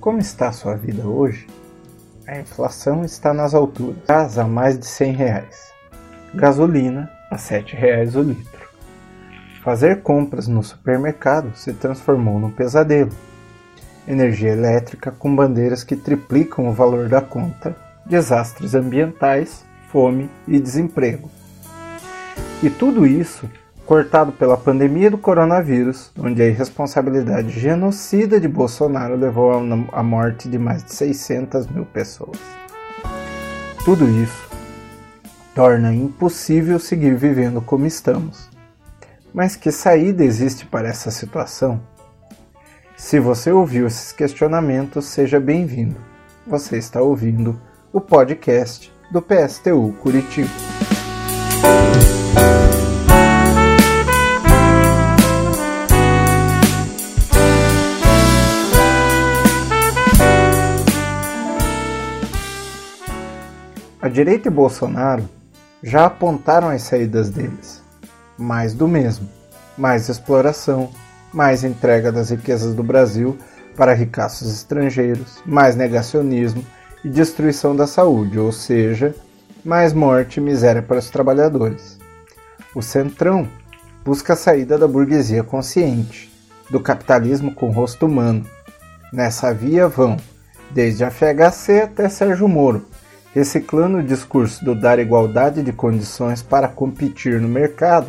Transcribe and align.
Como 0.00 0.20
está 0.20 0.52
sua 0.52 0.76
vida 0.76 1.04
hoje? 1.06 1.48
A 2.24 2.38
inflação 2.38 3.04
está 3.04 3.34
nas 3.34 3.52
alturas, 3.52 3.96
gás 4.06 4.38
a 4.38 4.46
mais 4.46 4.78
de 4.78 4.86
100 4.86 5.12
reais, 5.12 5.72
gasolina 6.32 7.10
a 7.28 7.36
7 7.36 7.74
reais 7.74 8.14
o 8.14 8.22
litro. 8.22 8.68
Fazer 9.64 10.02
compras 10.02 10.46
no 10.46 10.62
supermercado 10.62 11.52
se 11.56 11.72
transformou 11.72 12.38
num 12.38 12.50
pesadelo. 12.52 13.10
Energia 14.06 14.52
elétrica 14.52 15.10
com 15.10 15.34
bandeiras 15.34 15.82
que 15.82 15.96
triplicam 15.96 16.68
o 16.68 16.72
valor 16.72 17.08
da 17.08 17.20
conta, 17.20 17.76
desastres 18.06 18.76
ambientais, 18.76 19.64
fome 19.90 20.30
e 20.46 20.60
desemprego. 20.60 21.28
E 22.62 22.70
tudo 22.70 23.04
isso 23.04 23.50
cortado 23.88 24.32
pela 24.32 24.54
pandemia 24.54 25.10
do 25.10 25.16
coronavírus, 25.16 26.12
onde 26.18 26.42
a 26.42 26.46
irresponsabilidade 26.46 27.58
genocida 27.58 28.38
de 28.38 28.46
Bolsonaro 28.46 29.16
levou 29.16 29.50
à 29.92 30.02
morte 30.02 30.46
de 30.46 30.58
mais 30.58 30.84
de 30.84 30.92
600 30.92 31.66
mil 31.68 31.86
pessoas. 31.86 32.38
Tudo 33.86 34.06
isso 34.06 34.46
torna 35.54 35.94
impossível 35.94 36.78
seguir 36.78 37.16
vivendo 37.16 37.62
como 37.62 37.86
estamos. 37.86 38.50
Mas 39.32 39.56
que 39.56 39.72
saída 39.72 40.22
existe 40.22 40.66
para 40.66 40.86
essa 40.86 41.10
situação? 41.10 41.80
Se 42.94 43.18
você 43.18 43.50
ouviu 43.50 43.86
esses 43.86 44.12
questionamentos, 44.12 45.06
seja 45.06 45.40
bem-vindo. 45.40 45.96
Você 46.46 46.76
está 46.76 47.00
ouvindo 47.00 47.58
o 47.90 48.02
podcast 48.02 48.92
do 49.10 49.22
PSTU 49.22 49.94
Curitiba. 50.02 50.50
A 64.00 64.08
direita 64.08 64.46
e 64.46 64.50
Bolsonaro 64.50 65.28
já 65.82 66.06
apontaram 66.06 66.68
as 66.68 66.82
saídas 66.82 67.30
deles. 67.30 67.82
Mais 68.38 68.72
do 68.72 68.86
mesmo. 68.86 69.28
Mais 69.76 70.08
exploração, 70.08 70.90
mais 71.32 71.64
entrega 71.64 72.12
das 72.12 72.30
riquezas 72.30 72.74
do 72.74 72.84
Brasil 72.84 73.36
para 73.76 73.94
ricaços 73.94 74.52
estrangeiros, 74.52 75.42
mais 75.44 75.74
negacionismo 75.74 76.64
e 77.04 77.08
destruição 77.08 77.74
da 77.74 77.88
saúde, 77.88 78.38
ou 78.38 78.52
seja, 78.52 79.16
mais 79.64 79.92
morte 79.92 80.36
e 80.36 80.40
miséria 80.40 80.82
para 80.82 80.98
os 80.98 81.10
trabalhadores. 81.10 81.98
O 82.76 82.82
Centrão 82.82 83.48
busca 84.04 84.34
a 84.34 84.36
saída 84.36 84.78
da 84.78 84.86
burguesia 84.86 85.42
consciente, 85.42 86.32
do 86.70 86.78
capitalismo 86.78 87.52
com 87.52 87.70
rosto 87.70 88.06
humano. 88.06 88.46
Nessa 89.12 89.52
via 89.52 89.88
vão, 89.88 90.16
desde 90.70 91.02
a 91.02 91.10
FHC 91.10 91.80
até 91.82 92.08
Sérgio 92.08 92.46
Moro, 92.46 92.86
reciclando 93.38 93.98
o 93.98 94.02
discurso 94.02 94.64
do 94.64 94.74
dar 94.74 94.98
igualdade 94.98 95.62
de 95.62 95.72
condições 95.72 96.42
para 96.42 96.66
competir 96.66 97.40
no 97.40 97.48
mercado, 97.48 98.08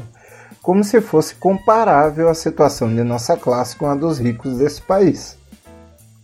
como 0.60 0.84
se 0.84 1.00
fosse 1.00 1.36
comparável 1.36 2.28
a 2.28 2.34
situação 2.34 2.90
de 2.94 3.04
nossa 3.04 3.38
classe 3.38 3.76
com 3.76 3.86
a 3.86 3.94
dos 3.94 4.18
ricos 4.18 4.58
desse 4.58 4.82
país. 4.82 5.38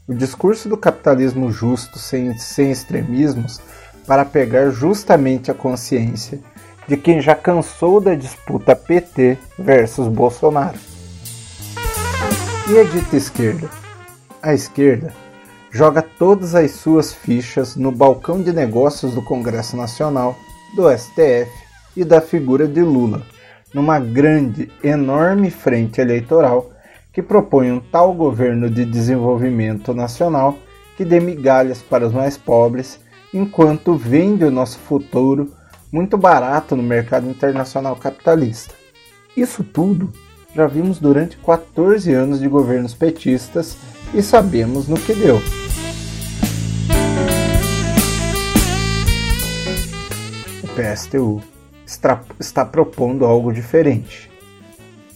O 0.08 0.14
discurso 0.14 0.68
do 0.68 0.76
capitalismo 0.76 1.52
justo, 1.52 2.00
sem, 2.00 2.36
sem 2.40 2.72
extremismos, 2.72 3.62
para 4.08 4.26
pegar 4.26 4.72
justamente 4.72 5.52
a 5.52 5.54
consciência 5.54 6.40
de 6.88 6.98
quem 6.98 7.22
já 7.22 7.36
cansou 7.36 8.02
da 8.02 8.16
disputa 8.16 8.76
PT 8.76 9.38
versus 9.58 10.08
Bolsonaro. 10.08 10.80
E 12.68 12.80
a 12.80 12.84
dita 12.84 13.16
esquerda? 13.16 13.70
A 14.42 14.52
esquerda 14.56 15.14
joga 15.76 16.02
todas 16.02 16.56
as 16.56 16.72
suas 16.72 17.12
fichas 17.12 17.76
no 17.76 17.92
balcão 17.92 18.42
de 18.42 18.54
negócios 18.54 19.14
do 19.14 19.22
Congresso 19.22 19.76
Nacional, 19.76 20.34
do 20.74 20.90
STF 20.90 21.52
e 21.98 22.06
da 22.06 22.22
figura 22.22 22.66
de 22.66 22.82
Lula, 22.82 23.24
numa 23.74 24.00
grande, 24.00 24.72
enorme 24.82 25.52
frente 25.52 26.00
eleitoral 26.00 26.72
que 27.12 27.22
propõe 27.22 27.74
um 27.74 27.82
tal 27.82 28.14
governo 28.14 28.70
de 28.70 28.86
desenvolvimento 28.86 29.94
nacional 29.94 30.58
que 30.96 31.04
dê 31.04 31.20
migalhas 31.20 31.82
para 31.82 32.08
os 32.08 32.14
mais 32.14 32.38
pobres, 32.38 32.98
enquanto 33.34 33.96
vende 33.96 34.46
o 34.46 34.52
nosso 34.52 34.80
futuro 34.80 35.52
muito 35.92 36.18
barato 36.18 36.74
no 36.78 36.84
mercado 36.84 37.30
internacional 37.30 37.98
capitalista. 37.98 38.74
Isso 39.36 39.62
tudo 39.62 40.10
já 40.56 40.68
vimos 40.68 41.00
durante 41.00 41.36
14 41.36 42.14
anos 42.14 42.40
de 42.40 42.48
governos 42.48 42.94
petistas 42.94 43.76
e 44.14 44.22
sabemos 44.22 44.88
no 44.88 44.96
que 44.96 45.14
deu. 45.14 45.42
PSTU 50.76 51.42
está, 51.86 52.22
está 52.38 52.66
propondo 52.66 53.26
algo 53.26 53.54
diferente. 53.54 54.30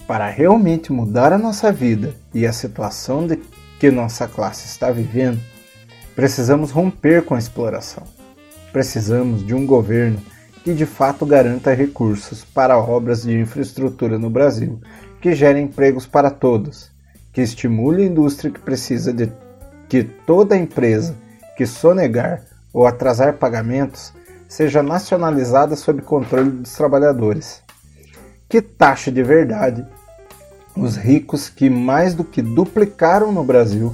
Para 0.07 0.29
realmente 0.29 0.91
mudar 0.91 1.33
a 1.33 1.37
nossa 1.37 1.71
vida 1.71 2.15
e 2.33 2.47
a 2.47 2.53
situação 2.53 3.27
de 3.27 3.37
que 3.77 3.91
nossa 3.91 4.27
classe 4.27 4.67
está 4.67 4.89
vivendo, 4.89 5.39
precisamos 6.15 6.71
romper 6.71 7.25
com 7.25 7.35
a 7.35 7.39
exploração. 7.39 8.03
Precisamos 8.71 9.45
de 9.45 9.53
um 9.53 9.65
governo 9.65 10.19
que 10.63 10.73
de 10.73 10.85
fato 10.85 11.25
garanta 11.25 11.73
recursos 11.73 12.45
para 12.45 12.77
obras 12.77 13.23
de 13.23 13.37
infraestrutura 13.37 14.17
no 14.17 14.29
Brasil, 14.29 14.79
que 15.21 15.35
gere 15.35 15.59
empregos 15.59 16.07
para 16.07 16.31
todos, 16.31 16.89
que 17.33 17.41
estimule 17.41 18.03
a 18.03 18.07
indústria 18.07 18.51
que 18.51 18.59
precisa 18.59 19.11
de 19.11 19.29
que 19.89 20.03
toda 20.03 20.55
empresa 20.55 21.15
que 21.57 21.65
sonegar 21.65 22.43
ou 22.71 22.87
atrasar 22.87 23.33
pagamentos 23.33 24.13
seja 24.49 24.83
nacionalizada 24.83 25.75
sob 25.75 26.01
controle 26.01 26.49
dos 26.49 26.73
trabalhadores. 26.73 27.61
Que 28.49 28.61
taxa 28.61 29.11
de 29.11 29.21
verdade 29.23 29.85
os 30.75 30.95
ricos 30.95 31.49
que 31.49 31.69
mais 31.69 32.13
do 32.13 32.23
que 32.23 32.41
duplicaram 32.41 33.31
no 33.31 33.43
Brasil 33.43 33.93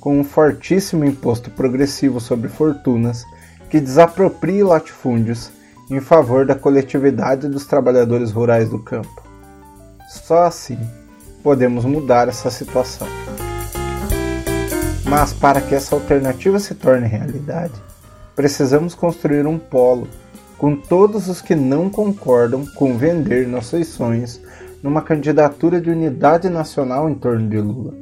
com 0.00 0.20
um 0.20 0.24
fortíssimo 0.24 1.04
imposto 1.04 1.50
progressivo 1.50 2.20
sobre 2.20 2.48
fortunas 2.48 3.24
que 3.70 3.80
desapropria 3.80 4.66
latifúndios 4.66 5.50
em 5.90 6.00
favor 6.00 6.44
da 6.44 6.54
coletividade 6.54 7.48
dos 7.48 7.66
trabalhadores 7.66 8.30
rurais 8.30 8.68
do 8.68 8.78
campo. 8.78 9.22
Só 10.08 10.44
assim 10.44 10.78
podemos 11.42 11.84
mudar 11.84 12.28
essa 12.28 12.50
situação. 12.50 13.06
Mas 15.04 15.32
para 15.32 15.60
que 15.60 15.74
essa 15.74 15.94
alternativa 15.94 16.58
se 16.58 16.74
torne 16.74 17.06
realidade, 17.06 17.72
precisamos 18.34 18.94
construir 18.94 19.46
um 19.46 19.58
polo 19.58 20.08
com 20.58 20.76
todos 20.76 21.28
os 21.28 21.42
que 21.42 21.54
não 21.54 21.90
concordam 21.90 22.64
com 22.74 22.96
vender 22.96 23.46
nossos 23.46 23.88
sonhos 23.88 24.40
numa 24.82 25.02
candidatura 25.02 25.80
de 25.80 25.90
unidade 25.90 26.48
nacional 26.48 27.08
em 27.08 27.14
torno 27.14 27.48
de 27.48 27.58
Lula. 27.58 27.94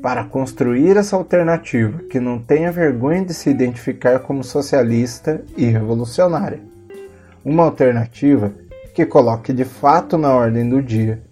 Para 0.00 0.24
construir 0.24 0.96
essa 0.96 1.16
alternativa 1.16 2.00
que 2.10 2.20
não 2.20 2.38
tenha 2.38 2.70
vergonha 2.70 3.24
de 3.24 3.34
se 3.34 3.50
identificar 3.50 4.20
como 4.20 4.44
socialista 4.44 5.42
e 5.56 5.66
revolucionária. 5.66 6.60
Uma 7.44 7.64
alternativa 7.64 8.52
que 8.94 9.04
coloque 9.04 9.52
de 9.52 9.64
fato 9.64 10.16
na 10.16 10.32
ordem 10.32 10.68
do 10.68 10.82
dia 10.82 11.22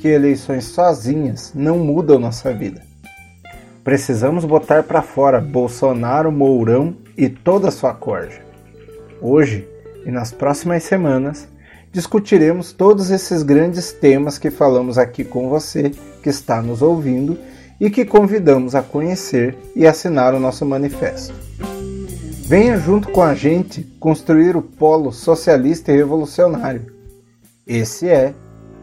que 0.00 0.08
eleições 0.08 0.64
sozinhas 0.64 1.52
não 1.54 1.78
mudam 1.78 2.18
nossa 2.18 2.52
vida. 2.52 2.93
Precisamos 3.84 4.46
botar 4.46 4.82
para 4.82 5.02
fora 5.02 5.38
Bolsonaro, 5.38 6.32
Mourão 6.32 6.96
e 7.18 7.28
toda 7.28 7.68
a 7.68 7.70
sua 7.70 7.92
corja. 7.92 8.40
Hoje 9.20 9.68
e 10.06 10.10
nas 10.10 10.32
próximas 10.32 10.82
semanas 10.84 11.46
discutiremos 11.92 12.72
todos 12.72 13.10
esses 13.10 13.42
grandes 13.42 13.92
temas 13.92 14.38
que 14.38 14.50
falamos 14.50 14.96
aqui 14.96 15.22
com 15.22 15.50
você 15.50 15.92
que 16.22 16.30
está 16.30 16.62
nos 16.62 16.80
ouvindo 16.80 17.38
e 17.78 17.90
que 17.90 18.06
convidamos 18.06 18.74
a 18.74 18.82
conhecer 18.82 19.54
e 19.76 19.86
assinar 19.86 20.34
o 20.34 20.40
nosso 20.40 20.64
manifesto. 20.64 21.34
Venha 22.46 22.78
junto 22.78 23.08
com 23.10 23.22
a 23.22 23.34
gente 23.34 23.82
construir 24.00 24.56
o 24.56 24.62
polo 24.62 25.12
socialista 25.12 25.92
e 25.92 25.96
revolucionário. 25.96 26.86
Esse 27.66 28.08
é 28.08 28.34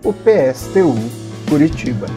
o 0.03 0.13
PSTU 0.13 0.95
Curitiba. 1.49 2.07